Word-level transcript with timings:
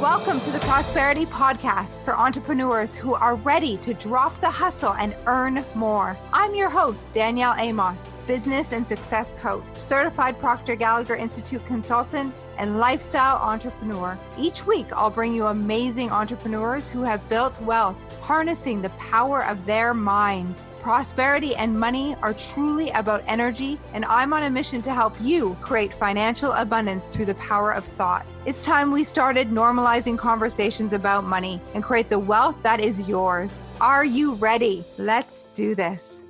Welcome 0.00 0.40
to 0.40 0.50
the 0.50 0.58
Prosperity 0.58 1.24
Podcast 1.24 2.04
for 2.04 2.14
entrepreneurs 2.14 2.96
who 2.96 3.14
are 3.14 3.36
ready 3.36 3.78
to 3.78 3.94
drop 3.94 4.38
the 4.42 4.50
hustle 4.50 4.92
and 4.92 5.16
earn 5.24 5.64
more. 5.74 6.18
I'm 6.46 6.54
your 6.54 6.70
host, 6.70 7.12
Danielle 7.12 7.56
Amos, 7.58 8.14
business 8.28 8.70
and 8.70 8.86
success 8.86 9.34
coach, 9.40 9.64
certified 9.80 10.38
Proctor 10.38 10.76
Gallagher 10.76 11.16
Institute 11.16 11.66
consultant, 11.66 12.40
and 12.56 12.78
lifestyle 12.78 13.38
entrepreneur. 13.38 14.16
Each 14.38 14.64
week, 14.64 14.86
I'll 14.92 15.10
bring 15.10 15.34
you 15.34 15.46
amazing 15.46 16.12
entrepreneurs 16.12 16.88
who 16.88 17.02
have 17.02 17.28
built 17.28 17.60
wealth, 17.62 17.96
harnessing 18.20 18.80
the 18.80 18.90
power 18.90 19.44
of 19.44 19.66
their 19.66 19.92
mind. 19.92 20.60
Prosperity 20.82 21.56
and 21.56 21.78
money 21.78 22.14
are 22.22 22.32
truly 22.32 22.90
about 22.90 23.24
energy, 23.26 23.76
and 23.92 24.04
I'm 24.04 24.32
on 24.32 24.44
a 24.44 24.50
mission 24.50 24.80
to 24.82 24.94
help 24.94 25.16
you 25.20 25.56
create 25.60 25.92
financial 25.92 26.52
abundance 26.52 27.08
through 27.08 27.24
the 27.24 27.34
power 27.34 27.74
of 27.74 27.84
thought. 27.84 28.24
It's 28.44 28.64
time 28.64 28.92
we 28.92 29.02
started 29.02 29.50
normalizing 29.50 30.16
conversations 30.16 30.92
about 30.92 31.24
money 31.24 31.60
and 31.74 31.82
create 31.82 32.08
the 32.08 32.20
wealth 32.20 32.62
that 32.62 32.78
is 32.78 33.08
yours. 33.08 33.66
Are 33.80 34.04
you 34.04 34.34
ready? 34.34 34.84
Let's 34.96 35.46
do 35.52 35.74
this. 35.74 36.22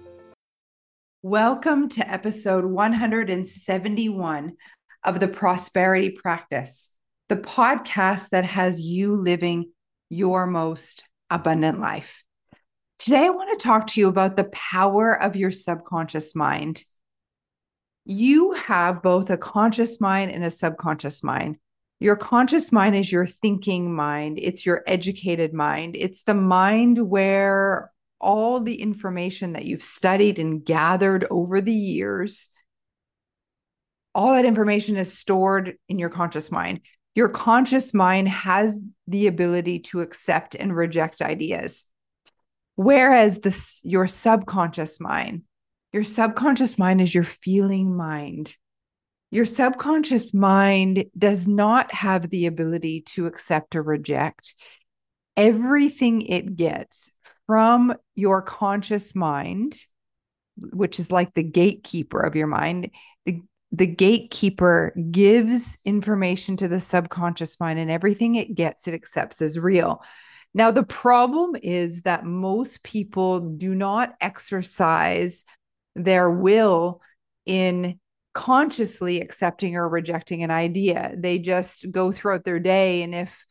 Welcome 1.28 1.88
to 1.88 2.08
episode 2.08 2.64
171 2.64 4.52
of 5.02 5.18
the 5.18 5.26
Prosperity 5.26 6.10
Practice, 6.10 6.92
the 7.28 7.34
podcast 7.34 8.28
that 8.28 8.44
has 8.44 8.80
you 8.80 9.16
living 9.16 9.72
your 10.08 10.46
most 10.46 11.02
abundant 11.28 11.80
life. 11.80 12.22
Today, 13.00 13.24
I 13.24 13.30
want 13.30 13.58
to 13.58 13.64
talk 13.64 13.88
to 13.88 14.00
you 14.00 14.06
about 14.06 14.36
the 14.36 14.50
power 14.52 15.20
of 15.20 15.34
your 15.34 15.50
subconscious 15.50 16.36
mind. 16.36 16.84
You 18.04 18.52
have 18.52 19.02
both 19.02 19.28
a 19.28 19.36
conscious 19.36 20.00
mind 20.00 20.30
and 20.30 20.44
a 20.44 20.50
subconscious 20.52 21.24
mind. 21.24 21.58
Your 21.98 22.14
conscious 22.14 22.70
mind 22.70 22.94
is 22.94 23.10
your 23.10 23.26
thinking 23.26 23.92
mind, 23.92 24.38
it's 24.40 24.64
your 24.64 24.84
educated 24.86 25.52
mind, 25.52 25.96
it's 25.98 26.22
the 26.22 26.34
mind 26.34 26.98
where 27.10 27.90
all 28.20 28.60
the 28.60 28.80
information 28.80 29.52
that 29.52 29.64
you've 29.64 29.82
studied 29.82 30.38
and 30.38 30.64
gathered 30.64 31.26
over 31.30 31.60
the 31.60 31.72
years, 31.72 32.50
all 34.14 34.34
that 34.34 34.44
information 34.44 34.96
is 34.96 35.16
stored 35.16 35.76
in 35.88 35.98
your 35.98 36.08
conscious 36.08 36.50
mind. 36.50 36.80
Your 37.14 37.28
conscious 37.28 37.94
mind 37.94 38.28
has 38.28 38.82
the 39.06 39.26
ability 39.26 39.80
to 39.80 40.00
accept 40.00 40.54
and 40.54 40.74
reject 40.74 41.22
ideas. 41.22 41.84
Whereas 42.74 43.40
this 43.40 43.80
your 43.84 44.06
subconscious 44.06 45.00
mind, 45.00 45.42
your 45.92 46.04
subconscious 46.04 46.78
mind 46.78 47.00
is 47.00 47.14
your 47.14 47.24
feeling 47.24 47.96
mind. 47.96 48.54
Your 49.30 49.46
subconscious 49.46 50.32
mind 50.32 51.06
does 51.16 51.48
not 51.48 51.92
have 51.92 52.28
the 52.28 52.46
ability 52.46 53.02
to 53.06 53.26
accept 53.26 53.76
or 53.76 53.82
reject. 53.82 54.54
Everything 55.36 56.22
it 56.22 56.56
gets 56.56 57.10
from 57.46 57.94
your 58.14 58.42
conscious 58.42 59.14
mind, 59.14 59.76
which 60.56 60.98
is 60.98 61.10
like 61.10 61.34
the 61.34 61.42
gatekeeper 61.42 62.20
of 62.20 62.34
your 62.34 62.46
mind, 62.46 62.90
the, 63.24 63.40
the 63.72 63.86
gatekeeper 63.86 64.94
gives 65.10 65.78
information 65.84 66.56
to 66.56 66.68
the 66.68 66.80
subconscious 66.80 67.60
mind, 67.60 67.78
and 67.78 67.90
everything 67.90 68.36
it 68.36 68.54
gets, 68.54 68.88
it 68.88 68.94
accepts 68.94 69.42
as 69.42 69.58
real. 69.58 70.02
Now, 70.54 70.70
the 70.70 70.84
problem 70.84 71.56
is 71.62 72.02
that 72.02 72.24
most 72.24 72.82
people 72.82 73.40
do 73.40 73.74
not 73.74 74.14
exercise 74.20 75.44
their 75.94 76.30
will 76.30 77.02
in 77.44 78.00
consciously 78.32 79.20
accepting 79.20 79.76
or 79.76 79.88
rejecting 79.88 80.42
an 80.42 80.50
idea. 80.50 81.14
They 81.16 81.38
just 81.38 81.90
go 81.90 82.12
throughout 82.12 82.44
their 82.44 82.58
day. 82.58 83.02
And 83.02 83.14
if 83.14 83.44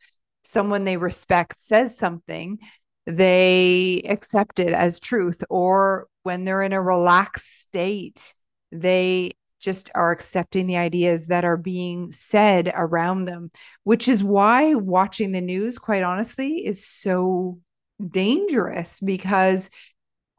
someone 0.44 0.84
they 0.84 0.96
respect 0.96 1.60
says 1.60 1.98
something, 1.98 2.58
they 3.06 4.02
accept 4.08 4.58
it 4.58 4.72
as 4.72 5.00
truth. 5.00 5.42
Or 5.48 6.08
when 6.22 6.44
they're 6.44 6.62
in 6.62 6.72
a 6.72 6.82
relaxed 6.82 7.62
state, 7.62 8.34
they 8.72 9.32
just 9.60 9.90
are 9.94 10.12
accepting 10.12 10.66
the 10.66 10.76
ideas 10.76 11.28
that 11.28 11.44
are 11.44 11.56
being 11.56 12.12
said 12.12 12.70
around 12.74 13.24
them, 13.24 13.50
which 13.84 14.06
is 14.08 14.22
why 14.22 14.74
watching 14.74 15.32
the 15.32 15.40
news, 15.40 15.78
quite 15.78 16.02
honestly, 16.02 16.64
is 16.64 16.86
so 16.86 17.58
dangerous 18.06 19.00
because 19.00 19.70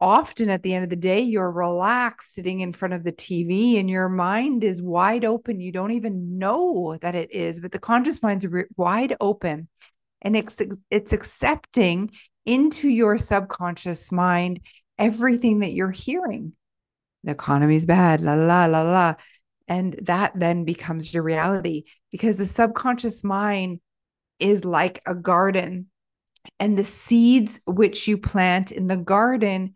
often 0.00 0.48
at 0.48 0.62
the 0.62 0.74
end 0.74 0.84
of 0.84 0.90
the 0.90 0.96
day, 0.96 1.20
you're 1.20 1.50
relaxed 1.50 2.34
sitting 2.34 2.60
in 2.60 2.72
front 2.72 2.94
of 2.94 3.02
the 3.02 3.12
TV 3.12 3.80
and 3.80 3.90
your 3.90 4.08
mind 4.08 4.62
is 4.62 4.80
wide 4.80 5.24
open. 5.24 5.60
You 5.60 5.72
don't 5.72 5.92
even 5.92 6.38
know 6.38 6.96
that 7.00 7.14
it 7.14 7.32
is, 7.32 7.60
but 7.60 7.72
the 7.72 7.78
conscious 7.78 8.22
mind's 8.22 8.46
wide 8.76 9.16
open 9.20 9.68
and 10.22 10.36
it's, 10.36 10.60
it's 10.90 11.12
accepting 11.12 12.10
into 12.48 12.88
your 12.88 13.18
subconscious 13.18 14.10
mind 14.10 14.60
everything 14.98 15.60
that 15.60 15.72
you're 15.72 15.90
hearing 15.92 16.52
the 17.24 17.32
economy's 17.32 17.84
bad, 17.84 18.20
la 18.20 18.34
la 18.34 18.66
la 18.66 18.82
la. 18.82 19.14
And 19.66 19.94
that 20.02 20.32
then 20.34 20.64
becomes 20.64 21.12
your 21.12 21.22
reality 21.22 21.84
because 22.10 22.38
the 22.38 22.46
subconscious 22.46 23.22
mind 23.22 23.80
is 24.38 24.64
like 24.64 25.02
a 25.04 25.14
garden. 25.14 25.86
And 26.58 26.78
the 26.78 26.84
seeds 26.84 27.60
which 27.66 28.08
you 28.08 28.16
plant 28.16 28.72
in 28.72 28.86
the 28.86 28.96
garden, 28.96 29.74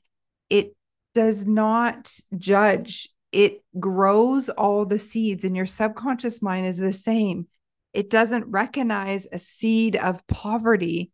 it 0.48 0.74
does 1.14 1.46
not 1.46 2.14
judge. 2.38 3.10
It 3.32 3.62
grows 3.78 4.48
all 4.48 4.86
the 4.86 4.98
seeds, 4.98 5.44
and 5.44 5.56
your 5.56 5.66
subconscious 5.66 6.40
mind 6.40 6.66
is 6.66 6.78
the 6.78 6.92
same. 6.92 7.48
It 7.92 8.08
doesn't 8.08 8.46
recognize 8.46 9.26
a 9.30 9.38
seed 9.38 9.96
of 9.96 10.26
poverty 10.26 11.10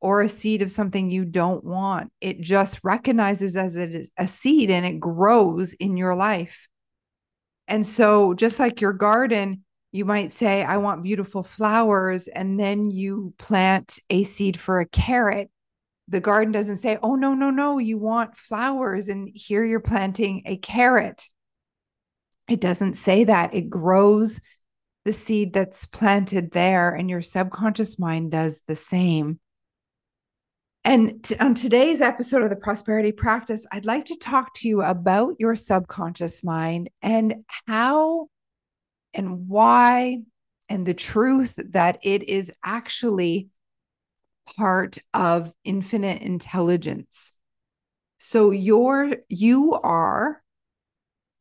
or 0.00 0.22
a 0.22 0.28
seed 0.28 0.62
of 0.62 0.70
something 0.70 1.10
you 1.10 1.24
don't 1.24 1.64
want. 1.64 2.12
It 2.20 2.40
just 2.40 2.80
recognizes 2.84 3.56
as 3.56 3.76
it 3.76 3.94
is 3.94 4.10
a 4.16 4.28
seed 4.28 4.70
and 4.70 4.86
it 4.86 5.00
grows 5.00 5.72
in 5.74 5.96
your 5.96 6.14
life. 6.14 6.68
And 7.66 7.84
so, 7.84 8.34
just 8.34 8.58
like 8.58 8.80
your 8.80 8.92
garden, 8.92 9.64
you 9.92 10.04
might 10.04 10.32
say, 10.32 10.62
I 10.62 10.78
want 10.78 11.02
beautiful 11.02 11.42
flowers. 11.42 12.28
And 12.28 12.58
then 12.58 12.90
you 12.90 13.34
plant 13.38 13.98
a 14.08 14.24
seed 14.24 14.58
for 14.58 14.80
a 14.80 14.86
carrot. 14.86 15.50
The 16.08 16.20
garden 16.20 16.52
doesn't 16.52 16.78
say, 16.78 16.98
Oh, 17.02 17.14
no, 17.14 17.34
no, 17.34 17.50
no, 17.50 17.78
you 17.78 17.98
want 17.98 18.36
flowers. 18.36 19.08
And 19.08 19.28
here 19.34 19.64
you're 19.64 19.80
planting 19.80 20.42
a 20.46 20.56
carrot. 20.56 21.28
It 22.48 22.60
doesn't 22.60 22.94
say 22.94 23.24
that. 23.24 23.54
It 23.54 23.68
grows 23.68 24.40
the 25.04 25.12
seed 25.12 25.52
that's 25.52 25.86
planted 25.86 26.50
there, 26.52 26.94
and 26.94 27.08
your 27.08 27.22
subconscious 27.22 27.98
mind 27.98 28.30
does 28.30 28.62
the 28.66 28.76
same. 28.76 29.40
And 30.88 31.22
t- 31.22 31.36
on 31.36 31.54
today's 31.54 32.00
episode 32.00 32.40
of 32.40 32.48
the 32.48 32.56
Prosperity 32.56 33.12
Practice, 33.12 33.66
I'd 33.70 33.84
like 33.84 34.06
to 34.06 34.16
talk 34.16 34.54
to 34.54 34.68
you 34.68 34.80
about 34.80 35.36
your 35.38 35.54
subconscious 35.54 36.42
mind 36.42 36.88
and 37.02 37.44
how 37.66 38.28
and 39.12 39.48
why 39.48 40.22
and 40.70 40.86
the 40.86 40.94
truth 40.94 41.60
that 41.72 41.98
it 42.02 42.30
is 42.30 42.50
actually 42.64 43.50
part 44.56 44.96
of 45.12 45.52
infinite 45.62 46.22
intelligence. 46.22 47.34
So 48.16 48.50
you're 48.50 49.14
you 49.28 49.74
are 49.74 50.42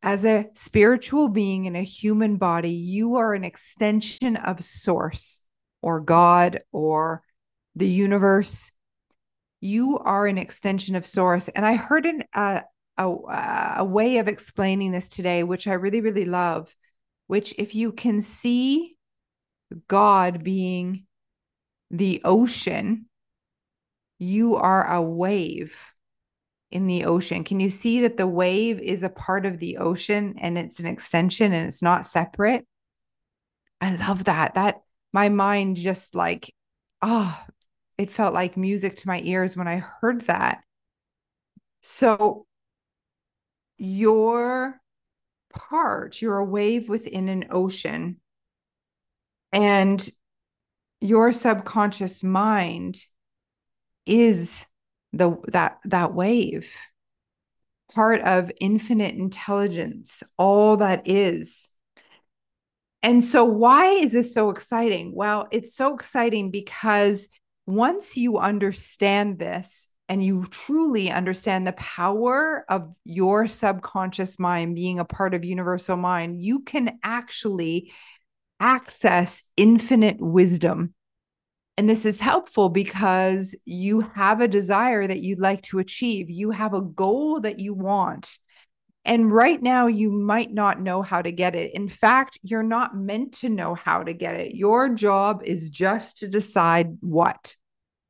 as 0.03 0.25
a 0.25 0.47
spiritual 0.55 1.29
being 1.29 1.63
in 1.63 1.77
a 1.77 1.83
human 1.83 2.35
body, 2.35 2.71
you 2.71 3.15
are 3.15 3.33
an 3.33 3.45
extension 3.45 4.35
of 4.35 4.61
source 4.61 5.39
or 5.81 6.01
God 6.01 6.59
or 6.73 7.23
the 7.73 7.87
universe 7.87 8.71
you 9.59 9.97
are 9.99 10.27
an 10.27 10.37
extension 10.37 10.95
of 10.95 11.05
source. 11.05 11.47
And 11.49 11.65
i 11.65 11.75
heard 11.75 12.05
an, 12.05 12.23
uh, 12.33 12.61
a, 12.97 13.75
a 13.77 13.85
way 13.85 14.17
of 14.17 14.27
explaining 14.27 14.91
this 14.91 15.07
today 15.07 15.43
which 15.43 15.67
i 15.67 15.73
really 15.73 16.01
really 16.01 16.25
love 16.25 16.75
which 17.27 17.53
if 17.57 17.75
you 17.75 17.91
can 17.91 18.21
see 18.21 18.97
god 19.87 20.43
being 20.43 21.05
the 21.91 22.21
ocean 22.23 23.05
you 24.19 24.55
are 24.55 24.91
a 24.91 25.01
wave 25.01 25.77
in 26.71 26.87
the 26.87 27.05
ocean. 27.05 27.43
Can 27.43 27.59
you 27.59 27.69
see 27.69 28.01
that 28.01 28.17
the 28.17 28.27
wave 28.27 28.79
is 28.79 29.03
a 29.03 29.09
part 29.09 29.45
of 29.45 29.59
the 29.59 29.77
ocean 29.77 30.35
and 30.39 30.57
it's 30.57 30.79
an 30.79 30.85
extension 30.85 31.53
and 31.53 31.67
it's 31.67 31.81
not 31.81 32.05
separate? 32.05 32.65
I 33.79 33.95
love 33.95 34.25
that. 34.25 34.55
That 34.55 34.81
my 35.13 35.29
mind 35.29 35.77
just 35.77 36.15
like 36.15 36.53
oh 37.01 37.39
it 37.97 38.11
felt 38.11 38.33
like 38.33 38.57
music 38.57 38.95
to 38.97 39.07
my 39.07 39.21
ears 39.23 39.57
when 39.57 39.67
I 39.67 39.77
heard 39.77 40.21
that. 40.21 40.63
So, 41.81 42.45
your 43.77 44.79
part, 45.53 46.21
you're 46.21 46.37
a 46.37 46.45
wave 46.45 46.89
within 46.89 47.29
an 47.29 47.45
ocean, 47.51 48.17
and 49.51 50.09
your 51.01 51.31
subconscious 51.31 52.23
mind 52.23 52.99
is 54.05 54.65
the 55.13 55.37
that 55.47 55.79
that 55.85 56.13
wave 56.13 56.73
part 57.93 58.21
of 58.21 58.51
infinite 58.59 59.15
intelligence 59.15 60.21
all 60.37 60.77
that 60.77 61.07
is 61.07 61.69
And 63.03 63.23
so, 63.23 63.45
why 63.45 63.91
is 63.91 64.11
this 64.11 64.33
so 64.33 64.49
exciting? 64.49 65.13
Well, 65.13 65.47
it's 65.51 65.75
so 65.75 65.93
exciting 65.93 66.51
because 66.51 67.29
once 67.67 68.15
you 68.17 68.37
understand 68.37 69.37
this 69.37 69.89
and 70.09 70.23
you 70.23 70.45
truly 70.49 71.11
understand 71.11 71.67
the 71.67 71.73
power 71.73 72.65
of 72.69 72.95
your 73.03 73.45
subconscious 73.45 74.39
mind 74.39 74.73
being 74.73 74.99
a 74.99 75.05
part 75.05 75.33
of 75.33 75.43
universal 75.43 75.97
mind, 75.97 76.41
you 76.41 76.61
can 76.61 76.97
actually 77.03 77.91
access 78.59 79.43
infinite 79.57 80.17
wisdom. 80.19 80.93
And 81.77 81.87
this 81.87 82.05
is 82.05 82.21
helpful 82.21 82.69
because 82.69 83.55
you 83.65 83.99
have 83.99 84.39
a 84.41 84.47
desire 84.47 85.05
that 85.05 85.21
you'd 85.21 85.39
like 85.39 85.61
to 85.63 85.79
achieve, 85.79 86.29
you 86.29 86.51
have 86.51 86.73
a 86.73 86.81
goal 86.81 87.41
that 87.41 87.59
you 87.59 87.73
want. 87.73 88.39
And 89.07 89.31
right 89.31 89.63
now, 89.63 89.87
you 89.87 90.11
might 90.11 90.53
not 90.53 90.81
know 90.81 91.01
how 91.01 91.21
to 91.21 91.31
get 91.31 91.55
it. 91.55 91.73
In 91.73 91.87
fact, 91.87 92.39
you're 92.43 92.61
not 92.61 92.93
meant 92.93 93.35
to 93.35 93.47
know 93.47 93.73
how 93.73 94.03
to 94.03 94.13
get 94.13 94.35
it. 94.35 94.53
Your 94.53 94.89
job 94.89 95.43
is 95.45 95.69
just 95.69 96.17
to 96.17 96.27
decide 96.27 96.97
what, 96.99 97.55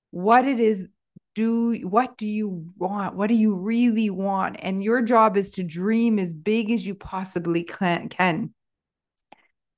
what 0.09 0.47
it 0.47 0.59
is. 0.59 0.87
Do 1.35 1.73
what 1.87 2.17
do 2.17 2.27
you 2.27 2.65
want? 2.77 3.15
What 3.15 3.27
do 3.27 3.35
you 3.35 3.53
really 3.53 4.09
want? 4.09 4.55
And 4.59 4.83
your 4.83 5.03
job 5.03 5.37
is 5.37 5.51
to 5.51 5.63
dream 5.63 6.17
as 6.17 6.33
big 6.33 6.71
as 6.71 6.85
you 6.87 6.95
possibly 6.95 7.63
can. 7.63 8.09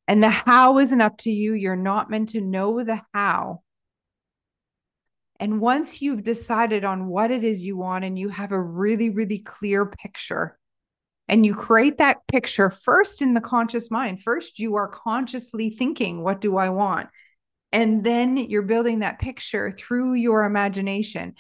And 0.08 0.24
the 0.24 0.30
how 0.30 0.78
isn't 0.78 1.02
up 1.02 1.18
to 1.18 1.32
you. 1.32 1.54
You're 1.54 1.76
not 1.76 2.10
meant 2.10 2.30
to 2.30 2.40
know 2.40 2.82
the 2.82 3.02
how. 3.14 3.62
And 5.38 5.60
once 5.60 6.02
you've 6.02 6.24
decided 6.24 6.86
on 6.86 7.08
what 7.08 7.30
it 7.30 7.44
is 7.44 7.66
you 7.66 7.76
want 7.76 8.06
and 8.06 8.18
you 8.18 8.30
have 8.30 8.54
a 8.54 8.62
really, 8.62 9.10
really 9.10 9.40
clear 9.40 9.86
picture, 9.86 10.59
and 11.30 11.46
you 11.46 11.54
create 11.54 12.00
that 12.00 12.28
picture 12.28 12.72
first 12.72 13.22
in 13.22 13.36
the 13.36 13.42
conscious 13.42 13.92
mind. 13.92 14.22
First, 14.22 14.58
you 14.58 14.76
are 14.76 14.88
consciously 14.88 15.70
thinking, 15.70 16.24
What 16.24 16.42
do 16.42 16.58
I 16.58 16.70
want? 16.70 17.10
And 17.72 18.04
then 18.04 18.36
you're 18.36 18.64
building 18.64 19.00
that 19.00 19.20
picture 19.20 19.72
through 19.72 20.16
your 20.16 20.44
imagination. 20.44 21.36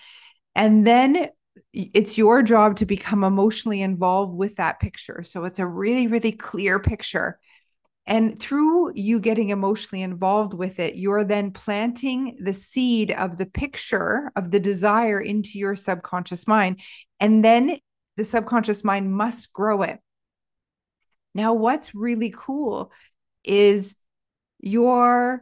And 0.56 0.86
then 0.86 1.30
it's 1.74 2.18
your 2.18 2.44
job 2.44 2.77
to 2.77 2.86
become 2.86 3.24
emotionally 3.24 3.81
involved 3.81 4.38
with 4.38 4.57
that 4.57 4.80
picture. 4.80 5.24
So 5.24 5.45
it's 5.45 5.59
a 5.59 5.68
really, 5.68 6.06
really 6.06 6.31
clear 6.31 6.80
picture. 6.80 7.39
And 8.06 8.39
through 8.39 8.94
you 8.95 9.19
getting 9.19 9.50
emotionally 9.50 10.03
involved 10.03 10.53
with 10.53 10.80
it, 10.80 10.95
you're 10.95 11.24
then 11.24 11.51
planting 11.51 12.38
the 12.39 12.53
seed 12.53 13.12
of 13.12 13.38
the 13.38 13.45
picture 13.45 14.31
of 14.35 14.51
the 14.51 14.59
desire 14.59 15.19
into 15.19 15.57
your 15.57 15.75
subconscious 15.75 16.47
mind. 16.47 16.81
And 17.19 17.44
then 17.44 17.77
the 18.19 18.25
subconscious 18.25 18.83
mind 18.83 19.10
must 19.13 19.54
grow 19.54 19.81
it. 19.81 19.98
Now, 21.33 21.54
what's 21.54 21.95
really 21.95 22.33
cool 22.36 22.92
is 23.45 23.95
your 24.60 25.42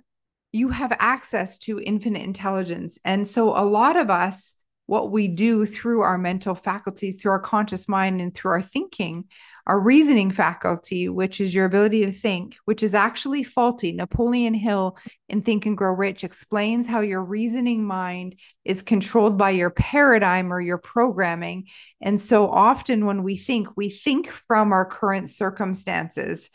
you 0.52 0.70
have 0.70 0.96
access 1.00 1.58
to 1.58 1.82
infinite 1.82 2.22
intelligence. 2.22 3.00
And 3.04 3.28
so 3.28 3.50
a 3.50 3.66
lot 3.66 3.98
of 3.98 4.12
us 4.12 4.54
what 4.86 5.12
we 5.12 5.28
do 5.28 5.66
through 5.66 6.02
our 6.02 6.20
mental 6.20 6.54
faculties, 6.54 7.18
through 7.18 7.32
our 7.32 7.40
conscious 7.40 7.90
mind, 7.90 8.22
and 8.22 8.32
through 8.32 8.52
our 8.52 8.62
thinking, 8.62 9.26
our 9.68 9.80
reasoning 9.82 10.32
faculty, 10.32 11.10
which 11.10 11.42
is 11.42 11.54
your 11.54 11.66
ability 11.66 12.06
to 12.06 12.12
think, 12.12 12.56
which 12.64 12.82
is 12.82 12.96
actually 12.96 13.44
faulty. 13.44 13.92
Napoleon 13.92 14.54
Hill 14.54 14.98
in 15.28 15.42
Think 15.42 15.66
and 15.66 15.78
Grow 15.78 15.92
Rich 15.92 16.24
explains 16.24 16.88
how 16.88 17.02
your 17.02 17.22
reasoning 17.22 17.84
mind 17.84 18.40
is 18.64 18.82
controlled 18.82 19.38
by 19.38 19.50
your 19.50 19.70
paradigm 19.70 20.54
or 20.54 20.62
your 20.62 20.78
programming. 20.78 21.66
And 22.02 22.20
so 22.20 22.50
often 22.50 23.06
when 23.06 23.24
we 23.24 23.36
think, 23.36 23.68
we 23.76 23.90
think 23.90 24.30
from 24.30 24.72
our 24.72 24.86
current 24.86 25.30
circumstances 25.30 26.50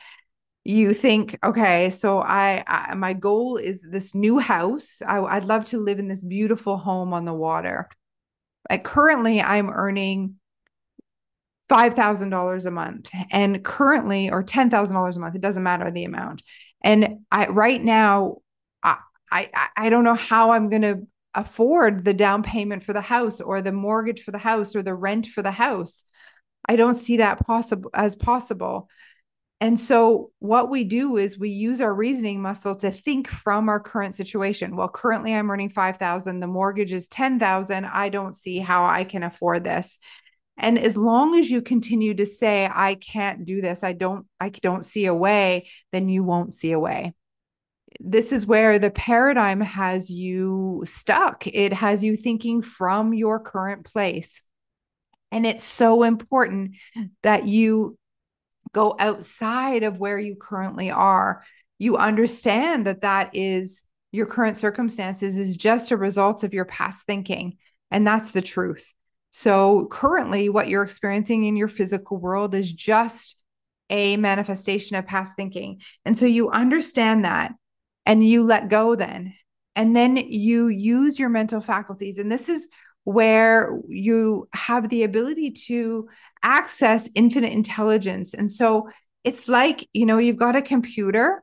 you 0.64 0.94
think 0.94 1.36
okay 1.44 1.90
so 1.90 2.20
I, 2.20 2.62
I, 2.68 2.94
my 2.94 3.14
goal 3.14 3.56
is 3.56 3.82
this 3.82 4.14
new 4.14 4.38
house 4.38 5.02
I, 5.04 5.18
would 5.18 5.44
love 5.44 5.64
to 5.66 5.80
live 5.80 5.98
in 5.98 6.06
this 6.06 6.22
beautiful 6.22 6.76
home 6.76 7.12
on 7.12 7.24
the 7.24 7.34
water 7.34 7.88
like 8.70 8.84
currently 8.84 9.40
i'm 9.40 9.70
earning 9.70 10.36
$5000 11.72 12.66
a 12.66 12.70
month 12.70 13.10
and 13.30 13.64
currently 13.64 14.30
or 14.30 14.42
$10000 14.42 15.16
a 15.16 15.20
month 15.20 15.34
it 15.34 15.40
doesn't 15.40 15.62
matter 15.62 15.90
the 15.90 16.04
amount 16.04 16.42
and 16.84 17.20
i 17.30 17.46
right 17.46 17.82
now 17.82 18.36
i 18.82 18.98
i, 19.30 19.48
I 19.76 19.88
don't 19.88 20.04
know 20.04 20.14
how 20.14 20.50
i'm 20.50 20.68
going 20.68 20.82
to 20.82 21.06
afford 21.34 22.04
the 22.04 22.12
down 22.12 22.42
payment 22.42 22.82
for 22.82 22.92
the 22.92 23.00
house 23.00 23.40
or 23.40 23.62
the 23.62 23.72
mortgage 23.72 24.22
for 24.22 24.32
the 24.32 24.38
house 24.38 24.76
or 24.76 24.82
the 24.82 24.94
rent 24.94 25.26
for 25.26 25.40
the 25.42 25.50
house 25.50 26.04
i 26.68 26.76
don't 26.76 26.96
see 26.96 27.16
that 27.16 27.46
possible 27.46 27.90
as 27.94 28.16
possible 28.16 28.90
and 29.62 29.78
so, 29.78 30.32
what 30.40 30.70
we 30.70 30.82
do 30.82 31.18
is 31.18 31.38
we 31.38 31.50
use 31.50 31.80
our 31.80 31.94
reasoning 31.94 32.42
muscle 32.42 32.74
to 32.74 32.90
think 32.90 33.28
from 33.28 33.68
our 33.68 33.78
current 33.78 34.16
situation. 34.16 34.74
Well, 34.74 34.88
currently 34.88 35.32
I'm 35.32 35.48
earning 35.48 35.70
5,000, 35.70 36.40
the 36.40 36.48
mortgage 36.48 36.92
is 36.92 37.06
10,000. 37.06 37.84
I 37.84 38.08
don't 38.08 38.34
see 38.34 38.58
how 38.58 38.84
I 38.84 39.04
can 39.04 39.22
afford 39.22 39.62
this. 39.62 40.00
And 40.62 40.78
as 40.78 40.96
long 40.96 41.36
as 41.36 41.50
you 41.50 41.60
continue 41.60 42.14
to 42.14 42.24
say, 42.24 42.70
I 42.72 42.94
can't 42.94 43.44
do 43.44 43.60
this, 43.60 43.82
I 43.82 43.92
don't, 43.92 44.26
I 44.40 44.48
don't 44.48 44.84
see 44.84 45.06
a 45.06 45.14
way, 45.14 45.68
then 45.90 46.08
you 46.08 46.22
won't 46.22 46.54
see 46.54 46.70
a 46.70 46.78
way. 46.78 47.14
This 48.00 48.32
is 48.32 48.46
where 48.46 48.78
the 48.78 48.90
paradigm 48.90 49.60
has 49.60 50.08
you 50.08 50.82
stuck. 50.86 51.46
It 51.46 51.72
has 51.72 52.02
you 52.04 52.16
thinking 52.16 52.62
from 52.62 53.12
your 53.12 53.40
current 53.40 53.84
place. 53.84 54.40
And 55.32 55.44
it's 55.44 55.64
so 55.64 56.04
important 56.04 56.76
that 57.22 57.48
you 57.48 57.98
go 58.72 58.94
outside 58.98 59.82
of 59.82 59.98
where 59.98 60.18
you 60.18 60.36
currently 60.36 60.90
are, 60.90 61.42
you 61.78 61.96
understand 61.96 62.86
that 62.86 63.02
that 63.02 63.30
is 63.34 63.82
your 64.12 64.26
current 64.26 64.56
circumstances 64.56 65.38
is 65.38 65.56
just 65.56 65.90
a 65.90 65.96
result 65.96 66.44
of 66.44 66.54
your 66.54 66.66
past 66.66 67.04
thinking. 67.04 67.56
And 67.90 68.06
that's 68.06 68.30
the 68.30 68.42
truth. 68.42 68.94
So, 69.34 69.88
currently, 69.90 70.50
what 70.50 70.68
you're 70.68 70.82
experiencing 70.82 71.44
in 71.46 71.56
your 71.56 71.68
physical 71.68 72.18
world 72.18 72.54
is 72.54 72.70
just 72.70 73.38
a 73.88 74.16
manifestation 74.18 74.96
of 74.96 75.06
past 75.06 75.34
thinking. 75.36 75.80
And 76.04 76.16
so, 76.16 76.26
you 76.26 76.50
understand 76.50 77.24
that 77.24 77.52
and 78.04 78.26
you 78.26 78.44
let 78.44 78.68
go 78.68 78.94
then. 78.94 79.34
And 79.74 79.96
then 79.96 80.16
you 80.16 80.68
use 80.68 81.18
your 81.18 81.30
mental 81.30 81.62
faculties. 81.62 82.18
And 82.18 82.30
this 82.30 82.50
is 82.50 82.68
where 83.04 83.80
you 83.88 84.48
have 84.52 84.90
the 84.90 85.02
ability 85.02 85.52
to 85.52 86.08
access 86.42 87.08
infinite 87.14 87.52
intelligence. 87.52 88.34
And 88.34 88.50
so 88.50 88.90
it's 89.24 89.48
like, 89.48 89.88
you 89.94 90.04
know, 90.04 90.18
you've 90.18 90.36
got 90.36 90.56
a 90.56 90.62
computer 90.62 91.42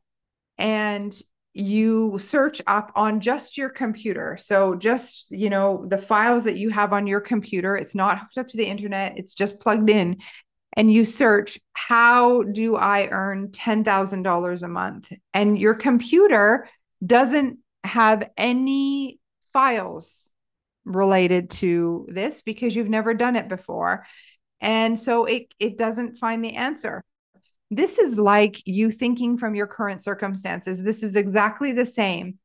and 0.57 1.19
you 1.53 2.17
search 2.19 2.61
up 2.67 2.91
on 2.95 3.19
just 3.19 3.57
your 3.57 3.69
computer. 3.69 4.37
So 4.39 4.75
just, 4.75 5.31
you 5.31 5.49
know, 5.49 5.83
the 5.85 5.97
files 5.97 6.43
that 6.43 6.57
you 6.57 6.69
have 6.69 6.93
on 6.93 7.07
your 7.07 7.21
computer, 7.21 7.75
it's 7.75 7.95
not 7.95 8.19
hooked 8.19 8.37
up 8.37 8.47
to 8.49 8.57
the 8.57 8.67
internet, 8.67 9.17
it's 9.17 9.33
just 9.33 9.59
plugged 9.59 9.89
in. 9.89 10.17
And 10.73 10.93
you 10.93 11.03
search, 11.03 11.59
how 11.73 12.43
do 12.43 12.75
I 12.75 13.07
earn 13.07 13.49
$10,000 13.49 14.63
a 14.63 14.67
month? 14.67 15.11
And 15.33 15.57
your 15.57 15.73
computer 15.73 16.67
doesn't 17.05 17.57
have 17.83 18.29
any 18.37 19.19
files 19.51 20.29
related 20.85 21.49
to 21.49 22.05
this 22.09 22.41
because 22.41 22.75
you've 22.75 22.89
never 22.89 23.13
done 23.13 23.35
it 23.35 23.47
before. 23.47 24.05
And 24.61 24.99
so 24.99 25.25
it 25.25 25.53
it 25.59 25.77
doesn't 25.77 26.17
find 26.17 26.43
the 26.43 26.55
answer. 26.55 27.03
This 27.71 27.99
is 27.99 28.17
like 28.17 28.61
you 28.65 28.91
thinking 28.91 29.37
from 29.37 29.55
your 29.55 29.67
current 29.67 30.01
circumstances. 30.01 30.83
This 30.83 31.03
is 31.03 31.15
exactly 31.15 31.71
the 31.71 31.85
same. 31.85 32.39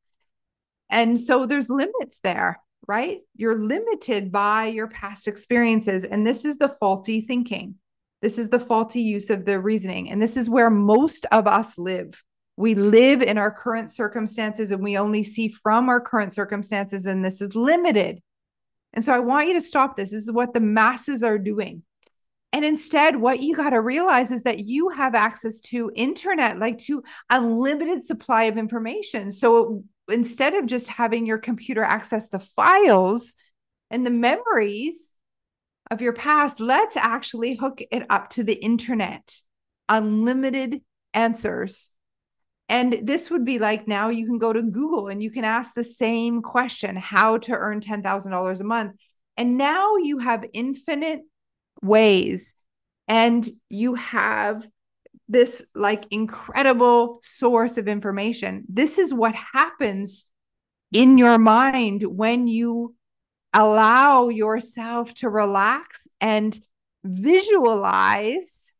And 0.89 1.19
so 1.19 1.45
there's 1.45 1.69
limits 1.69 2.19
there, 2.19 2.59
right? 2.87 3.21
You're 3.35 3.57
limited 3.57 4.31
by 4.31 4.67
your 4.67 4.87
past 4.87 5.27
experiences. 5.27 6.05
And 6.05 6.25
this 6.25 6.45
is 6.45 6.57
the 6.57 6.69
faulty 6.69 7.21
thinking. 7.21 7.75
This 8.21 8.37
is 8.37 8.49
the 8.49 8.59
faulty 8.59 9.01
use 9.01 9.29
of 9.29 9.45
the 9.45 9.59
reasoning. 9.59 10.09
And 10.09 10.21
this 10.21 10.37
is 10.37 10.49
where 10.49 10.69
most 10.69 11.25
of 11.31 11.47
us 11.47 11.77
live. 11.77 12.23
We 12.57 12.73
live 12.75 13.21
in 13.21 13.37
our 13.37 13.51
current 13.51 13.91
circumstances 13.91 14.71
and 14.71 14.83
we 14.83 14.97
only 14.97 15.23
see 15.23 15.49
from 15.49 15.89
our 15.89 15.99
current 15.99 16.33
circumstances, 16.33 17.05
and 17.05 17.25
this 17.25 17.41
is 17.41 17.55
limited. 17.55 18.21
And 18.93 19.03
so 19.03 19.13
I 19.13 19.19
want 19.19 19.49
you 19.49 19.55
to 19.55 19.61
stop 19.61 19.97
this. 19.97 20.11
This 20.11 20.23
is 20.23 20.31
what 20.31 20.53
the 20.53 20.61
masses 20.61 21.21
are 21.21 21.37
doing. 21.37 21.83
And 22.55 22.63
instead, 22.63 23.17
what 23.17 23.43
you 23.43 23.53
got 23.53 23.71
to 23.71 23.81
realize 23.81 24.31
is 24.31 24.43
that 24.43 24.59
you 24.59 24.87
have 24.87 25.13
access 25.13 25.59
to 25.59 25.91
internet, 25.93 26.57
like 26.57 26.77
to 26.85 27.03
unlimited 27.29 28.01
supply 28.01 28.43
of 28.43 28.57
information. 28.57 29.29
So 29.29 29.83
instead 30.09 30.53
of 30.53 30.65
just 30.65 30.87
having 30.87 31.25
your 31.25 31.37
computer 31.37 31.83
access 31.83 32.29
the 32.29 32.39
files 32.39 33.35
and 33.91 34.05
the 34.05 34.09
memories 34.09 35.13
of 35.91 35.99
your 35.99 36.13
past, 36.13 36.61
let's 36.61 36.95
actually 36.95 37.55
hook 37.55 37.81
it 37.91 38.05
up 38.09 38.29
to 38.29 38.43
the 38.45 38.53
internet. 38.53 39.37
Unlimited 39.89 40.81
answers. 41.13 41.89
And 42.69 43.01
this 43.03 43.29
would 43.29 43.43
be 43.43 43.59
like 43.59 43.85
now 43.85 44.07
you 44.07 44.25
can 44.25 44.37
go 44.37 44.53
to 44.53 44.63
Google 44.63 45.09
and 45.09 45.21
you 45.21 45.29
can 45.29 45.43
ask 45.43 45.73
the 45.73 45.83
same 45.83 46.41
question 46.41 46.95
how 46.95 47.37
to 47.39 47.51
earn 47.51 47.81
$10,000 47.81 48.61
a 48.61 48.63
month. 48.63 48.93
And 49.35 49.57
now 49.57 49.97
you 49.97 50.19
have 50.19 50.45
infinite 50.53 51.19
ways 51.85 52.53
and 53.07 53.47
you 53.69 53.95
have 53.95 54.67
this 55.27 55.65
like 55.73 56.05
incredible 56.11 57.19
source 57.21 57.77
of 57.77 57.87
information. 57.87 58.63
This 58.69 58.97
is 58.97 59.13
what 59.13 59.35
happens 59.35 60.25
in 60.91 61.17
your 61.17 61.37
mind 61.37 62.03
when 62.03 62.47
you 62.47 62.95
allow 63.53 64.29
yourself 64.29 65.13
to 65.15 65.29
relax 65.29 66.07
and 66.21 66.57
visualize 67.03 68.73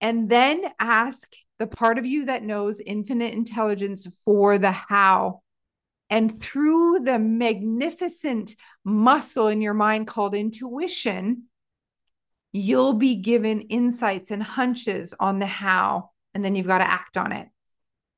and 0.00 0.28
then 0.28 0.64
ask 0.78 1.32
the 1.58 1.66
part 1.66 1.98
of 1.98 2.06
you 2.06 2.26
that 2.26 2.42
knows 2.42 2.80
infinite 2.80 3.34
intelligence 3.34 4.06
for 4.24 4.56
the 4.56 4.70
how. 4.70 5.42
And 6.08 6.32
through 6.32 7.00
the 7.00 7.18
magnificent 7.18 8.56
muscle 8.84 9.48
in 9.48 9.60
your 9.60 9.74
mind 9.74 10.06
called 10.06 10.34
intuition, 10.34 11.44
you'll 12.52 12.94
be 12.94 13.16
given 13.16 13.60
insights 13.62 14.30
and 14.30 14.42
hunches 14.42 15.14
on 15.18 15.38
the 15.38 15.46
how, 15.46 16.10
and 16.34 16.44
then 16.44 16.54
you've 16.54 16.66
got 16.66 16.78
to 16.78 16.90
act 16.90 17.16
on 17.16 17.32
it. 17.32 17.48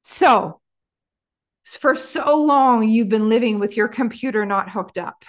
So, 0.03 0.61
for 1.65 1.95
so 1.95 2.43
long, 2.43 2.89
you've 2.89 3.09
been 3.09 3.29
living 3.29 3.59
with 3.59 3.77
your 3.77 3.89
computer 3.89 4.45
not 4.45 4.71
hooked 4.71 4.99
up. 4.99 5.25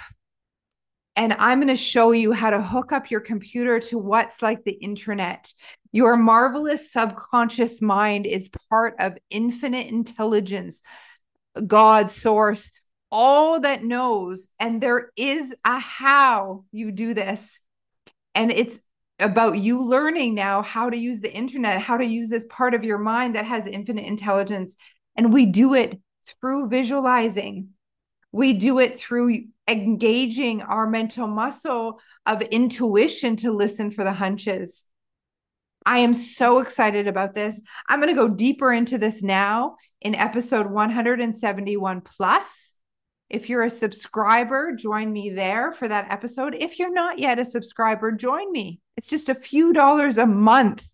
And 1.15 1.33
I'm 1.33 1.59
going 1.59 1.67
to 1.67 1.75
show 1.75 2.11
you 2.11 2.31
how 2.31 2.49
to 2.49 2.61
hook 2.61 2.91
up 2.91 3.11
your 3.11 3.19
computer 3.19 3.79
to 3.79 3.99
what's 3.99 4.41
like 4.41 4.63
the 4.63 4.71
internet. 4.71 5.53
Your 5.91 6.17
marvelous 6.17 6.91
subconscious 6.91 7.83
mind 7.83 8.25
is 8.25 8.49
part 8.69 8.95
of 8.97 9.17
infinite 9.29 9.87
intelligence, 9.87 10.81
God, 11.67 12.09
source, 12.09 12.71
all 13.11 13.59
that 13.59 13.83
knows. 13.83 14.47
And 14.59 14.81
there 14.81 15.11
is 15.15 15.55
a 15.63 15.77
how 15.77 16.65
you 16.71 16.91
do 16.91 17.13
this. 17.13 17.59
And 18.33 18.49
it's 18.49 18.79
about 19.23 19.57
you 19.57 19.81
learning 19.81 20.35
now 20.35 20.61
how 20.61 20.89
to 20.89 20.97
use 20.97 21.21
the 21.21 21.33
internet, 21.33 21.81
how 21.81 21.97
to 21.97 22.05
use 22.05 22.29
this 22.29 22.45
part 22.49 22.73
of 22.73 22.83
your 22.83 22.97
mind 22.97 23.35
that 23.35 23.45
has 23.45 23.65
infinite 23.65 24.05
intelligence. 24.05 24.75
And 25.15 25.33
we 25.33 25.45
do 25.45 25.73
it 25.73 25.99
through 26.25 26.69
visualizing. 26.69 27.69
We 28.31 28.53
do 28.53 28.79
it 28.79 28.99
through 28.99 29.45
engaging 29.67 30.61
our 30.61 30.89
mental 30.89 31.27
muscle 31.27 32.01
of 32.25 32.41
intuition 32.41 33.35
to 33.37 33.51
listen 33.51 33.91
for 33.91 34.03
the 34.03 34.13
hunches. 34.13 34.83
I 35.85 35.99
am 35.99 36.13
so 36.13 36.59
excited 36.59 37.07
about 37.07 37.35
this. 37.35 37.61
I'm 37.87 37.99
going 37.99 38.13
to 38.13 38.21
go 38.21 38.33
deeper 38.33 38.71
into 38.71 38.97
this 38.97 39.21
now 39.21 39.77
in 40.01 40.15
episode 40.15 40.67
171 40.67 42.01
plus. 42.01 42.73
If 43.33 43.49
you're 43.49 43.63
a 43.63 43.69
subscriber, 43.69 44.73
join 44.73 45.11
me 45.11 45.31
there 45.31 45.73
for 45.73 45.87
that 45.87 46.11
episode. 46.11 46.53
If 46.53 46.77
you're 46.77 46.93
not 46.93 47.17
yet 47.17 47.39
a 47.39 47.45
subscriber, 47.45 48.11
join 48.11 48.51
me. 48.51 48.79
It's 48.95 49.09
just 49.09 49.27
a 49.27 49.33
few 49.33 49.73
dollars 49.73 50.19
a 50.19 50.27
month 50.27 50.87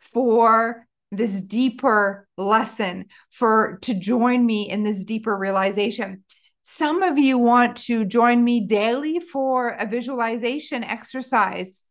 for 0.00 0.88
this 1.12 1.40
deeper 1.40 2.26
lesson, 2.36 3.06
for 3.30 3.78
to 3.82 3.94
join 3.94 4.44
me 4.44 4.68
in 4.68 4.82
this 4.82 5.04
deeper 5.04 5.36
realization. 5.36 6.24
Some 6.64 7.04
of 7.04 7.16
you 7.16 7.38
want 7.38 7.76
to 7.84 8.04
join 8.04 8.42
me 8.42 8.66
daily 8.66 9.20
for 9.20 9.68
a 9.68 9.86
visualization 9.86 10.82
exercise. 10.82 11.84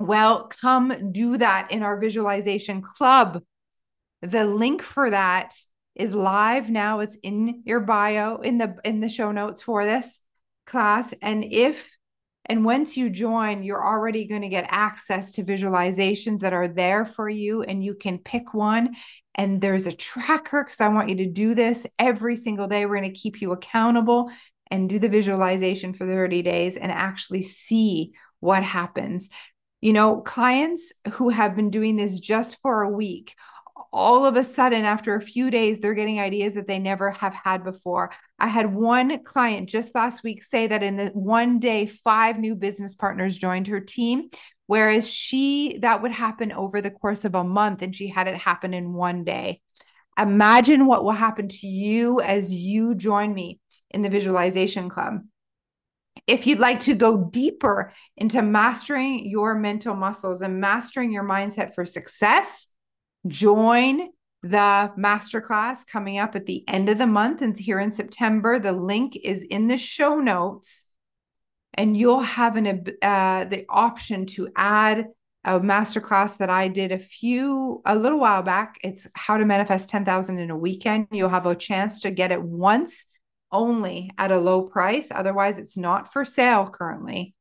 Well, 0.00 0.48
come 0.48 1.12
do 1.12 1.36
that 1.36 1.70
in 1.70 1.84
our 1.84 2.00
visualization 2.00 2.82
club. 2.82 3.40
The 4.20 4.46
link 4.46 4.82
for 4.82 5.10
that 5.10 5.54
is 5.94 6.14
live 6.14 6.70
now. 6.70 7.00
It's 7.00 7.16
in 7.16 7.62
your 7.64 7.80
bio 7.80 8.36
in 8.36 8.58
the 8.58 8.76
in 8.84 9.00
the 9.00 9.08
show 9.08 9.32
notes 9.32 9.62
for 9.62 9.84
this 9.84 10.20
class. 10.66 11.14
And 11.22 11.44
if 11.44 11.90
and 12.46 12.64
once 12.64 12.96
you 12.96 13.08
join, 13.08 13.62
you're 13.62 13.84
already 13.84 14.26
going 14.26 14.42
to 14.42 14.48
get 14.48 14.66
access 14.68 15.32
to 15.32 15.44
visualizations 15.44 16.40
that 16.40 16.52
are 16.52 16.68
there 16.68 17.04
for 17.04 17.28
you, 17.28 17.62
and 17.62 17.82
you 17.82 17.94
can 17.94 18.18
pick 18.18 18.52
one. 18.52 18.96
And 19.34 19.60
there's 19.60 19.86
a 19.86 19.92
tracker 19.92 20.64
because 20.64 20.80
I 20.80 20.88
want 20.88 21.08
you 21.08 21.16
to 21.16 21.26
do 21.26 21.54
this 21.54 21.86
every 21.98 22.36
single 22.36 22.68
day. 22.68 22.84
We're 22.84 23.00
going 23.00 23.12
to 23.12 23.18
keep 23.18 23.40
you 23.40 23.52
accountable 23.52 24.30
and 24.70 24.88
do 24.88 24.98
the 24.98 25.08
visualization 25.08 25.94
for 25.94 26.06
30 26.06 26.42
days 26.42 26.76
and 26.76 26.92
actually 26.92 27.42
see 27.42 28.12
what 28.40 28.62
happens. 28.62 29.30
You 29.80 29.92
know, 29.92 30.20
clients 30.20 30.92
who 31.12 31.30
have 31.30 31.56
been 31.56 31.70
doing 31.70 31.96
this 31.96 32.20
just 32.20 32.60
for 32.60 32.82
a 32.82 32.90
week 32.90 33.34
all 33.92 34.24
of 34.24 34.36
a 34.36 34.44
sudden, 34.44 34.84
after 34.84 35.14
a 35.14 35.22
few 35.22 35.50
days, 35.50 35.78
they're 35.78 35.94
getting 35.94 36.20
ideas 36.20 36.54
that 36.54 36.66
they 36.66 36.78
never 36.78 37.10
have 37.10 37.34
had 37.34 37.64
before. 37.64 38.12
I 38.38 38.48
had 38.48 38.72
one 38.72 39.22
client 39.24 39.68
just 39.68 39.94
last 39.94 40.22
week 40.22 40.42
say 40.42 40.66
that 40.68 40.82
in 40.82 40.96
the 40.96 41.06
one 41.08 41.58
day, 41.58 41.86
five 41.86 42.38
new 42.38 42.54
business 42.54 42.94
partners 42.94 43.36
joined 43.36 43.68
her 43.68 43.80
team. 43.80 44.30
Whereas 44.66 45.10
she, 45.10 45.78
that 45.82 46.02
would 46.02 46.12
happen 46.12 46.52
over 46.52 46.80
the 46.80 46.90
course 46.90 47.24
of 47.24 47.34
a 47.34 47.44
month, 47.44 47.82
and 47.82 47.94
she 47.94 48.08
had 48.08 48.28
it 48.28 48.36
happen 48.36 48.72
in 48.72 48.92
one 48.92 49.24
day. 49.24 49.60
Imagine 50.18 50.86
what 50.86 51.04
will 51.04 51.12
happen 51.12 51.48
to 51.48 51.66
you 51.66 52.20
as 52.20 52.52
you 52.52 52.94
join 52.94 53.34
me 53.34 53.60
in 53.90 54.02
the 54.02 54.08
Visualization 54.08 54.88
Club. 54.88 55.20
If 56.26 56.46
you'd 56.46 56.60
like 56.60 56.80
to 56.80 56.94
go 56.94 57.28
deeper 57.30 57.92
into 58.16 58.40
mastering 58.40 59.28
your 59.28 59.54
mental 59.54 59.94
muscles 59.94 60.40
and 60.40 60.60
mastering 60.60 61.12
your 61.12 61.24
mindset 61.24 61.74
for 61.74 61.84
success, 61.84 62.68
join 63.26 64.10
the 64.42 64.92
masterclass 64.98 65.86
coming 65.86 66.18
up 66.18 66.36
at 66.36 66.44
the 66.44 66.62
end 66.68 66.90
of 66.90 66.98
the 66.98 67.06
month 67.06 67.40
and 67.40 67.58
here 67.58 67.80
in 67.80 67.90
September. 67.90 68.58
The 68.58 68.72
link 68.72 69.16
is 69.16 69.42
in 69.44 69.68
the 69.68 69.78
show 69.78 70.18
notes, 70.18 70.86
and 71.72 71.96
you'll 71.96 72.20
have 72.20 72.56
an 72.56 72.86
uh, 73.00 73.44
the 73.44 73.64
option 73.68 74.26
to 74.26 74.50
add 74.54 75.06
a 75.44 75.60
masterclass 75.60 76.38
that 76.38 76.50
I 76.50 76.68
did 76.68 76.92
a 76.92 76.98
few 76.98 77.82
a 77.84 77.96
little 77.96 78.18
while 78.18 78.42
back. 78.42 78.78
It's 78.82 79.06
how 79.14 79.38
to 79.38 79.44
manifest 79.44 79.88
ten 79.88 80.04
thousand 80.04 80.38
in 80.38 80.50
a 80.50 80.56
weekend. 80.56 81.08
You'll 81.10 81.30
have 81.30 81.46
a 81.46 81.54
chance 81.54 82.00
to 82.02 82.10
get 82.10 82.32
it 82.32 82.42
once 82.42 83.06
only 83.50 84.10
at 84.18 84.30
a 84.32 84.38
low 84.38 84.62
price. 84.62 85.08
Otherwise, 85.10 85.58
it's 85.58 85.76
not 85.76 86.12
for 86.12 86.24
sale 86.24 86.68
currently. 86.68 87.34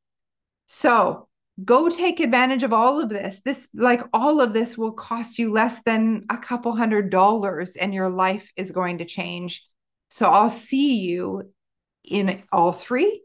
So 0.68 1.28
go 1.64 1.90
take 1.90 2.20
advantage 2.20 2.64
of 2.64 2.74
all 2.74 3.02
of 3.02 3.10
this. 3.10 3.42
This, 3.42 3.70
like 3.74 4.02
all 4.14 4.42
of 4.42 4.54
this, 4.54 4.78
will 4.78 4.92
cost 4.92 5.38
you 5.38 5.52
less 5.52 5.84
than 5.84 6.26
a 6.30 6.38
couple 6.38 6.76
hundred 6.76 7.10
dollars, 7.10 7.76
and 7.76 7.94
your 7.94 8.10
life 8.10 8.52
is 8.56 8.72
going 8.72 9.00
to 9.00 9.06
change. 9.06 9.66
So 10.10 10.30
I'll 10.30 10.50
see 10.50 11.00
you 11.00 11.52
in 12.04 12.44
all 12.52 12.72
three, 12.72 13.24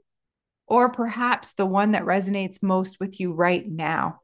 or 0.67 0.91
perhaps 0.91 1.55
the 1.55 1.67
one 1.67 1.93
that 1.93 2.05
resonates 2.05 2.63
most 2.63 3.01
with 3.01 3.21
you 3.21 3.33
right 3.33 3.67
now. 3.67 4.21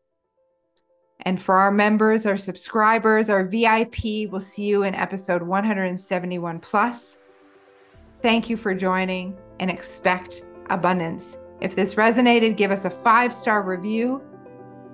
And 1.21 1.41
for 1.41 1.57
our 1.57 1.71
members, 1.71 2.27
our 2.27 2.37
subscribers, 2.37 3.31
our 3.31 3.45
VIP, 3.45 4.31
we'll 4.31 4.41
see 4.41 4.65
you 4.65 4.83
in 4.83 4.95
episode 4.95 5.43
171 5.43 6.61
plus. 6.61 7.17
Thank 8.21 8.51
you 8.51 8.57
for 8.57 8.75
joining 8.75 9.37
and 9.61 9.71
expect 9.71 10.43
abundance. 10.71 11.39
If 11.61 11.77
this 11.77 11.95
resonated, 11.95 12.57
give 12.57 12.71
us 12.71 12.85
a 12.85 12.91
five 12.91 13.33
star 13.33 13.63
review. 13.63 14.21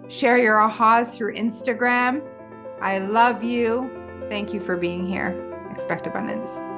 Share 0.09 0.38
your 0.38 0.57
ahas 0.57 1.14
through 1.14 1.35
Instagram. 1.35 2.23
I 2.81 2.99
love 2.99 3.45
you. 3.45 3.90
Thank 4.29 4.52
you 4.55 4.61
for 4.61 4.76
being 4.76 5.07
here. 5.07 5.35
Expect 5.71 6.07
abundance. 6.07 6.69